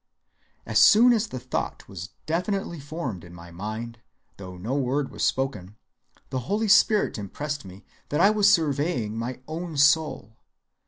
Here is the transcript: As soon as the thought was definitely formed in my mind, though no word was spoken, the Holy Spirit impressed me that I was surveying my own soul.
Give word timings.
As 0.65 0.79
soon 0.79 1.13
as 1.13 1.27
the 1.27 1.37
thought 1.39 1.87
was 1.87 2.09
definitely 2.25 2.79
formed 2.79 3.23
in 3.23 3.35
my 3.35 3.51
mind, 3.51 3.99
though 4.37 4.57
no 4.57 4.73
word 4.73 5.11
was 5.11 5.23
spoken, 5.23 5.75
the 6.31 6.39
Holy 6.49 6.67
Spirit 6.67 7.19
impressed 7.19 7.65
me 7.65 7.85
that 8.09 8.19
I 8.19 8.31
was 8.31 8.51
surveying 8.51 9.15
my 9.15 9.41
own 9.47 9.77
soul. 9.77 10.37